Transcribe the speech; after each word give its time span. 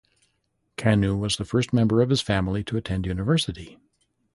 Kanu 0.77 1.15
was 1.15 1.37
the 1.37 1.45
first 1.45 1.73
member 1.73 2.01
of 2.01 2.09
his 2.09 2.21
family 2.21 2.63
to 2.63 2.75
attend 2.75 3.05
university. 3.05 3.77